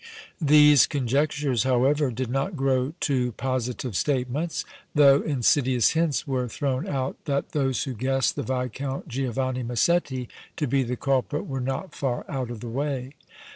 These 0.41 0.87
conjectures, 0.87 1.61
however, 1.61 2.09
did 2.09 2.31
not 2.31 2.55
grow 2.55 2.93
to 3.01 3.33
positive 3.33 3.95
statements, 3.95 4.65
though 4.95 5.21
insidious 5.21 5.91
hints 5.91 6.25
were 6.27 6.47
thrown 6.47 6.87
out 6.87 7.23
that 7.25 7.49
those 7.49 7.83
who 7.83 7.93
guessed 7.93 8.35
the 8.35 8.41
Viscount 8.41 9.07
Giovanni 9.07 9.61
Massetti 9.61 10.27
to 10.57 10.65
be 10.65 10.81
the 10.81 10.97
culprit 10.97 11.45
were 11.45 11.61
not 11.61 11.93
far 11.93 12.25
out 12.27 12.49
of 12.49 12.61
the 12.61 12.67
way. 12.67 13.13